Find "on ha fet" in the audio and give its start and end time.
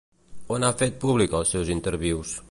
0.55-0.97